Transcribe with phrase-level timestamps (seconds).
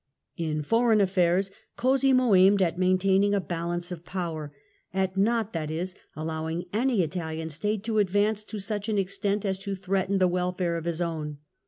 [0.35, 4.51] In foreign affairs Cosimo aimed at maintaining a Foreign balance of power,
[4.91, 9.45] at not, that is, allowing any Italian cosfmo" State to advance to such an extent
[9.45, 11.37] as to threaten the welfare of his own.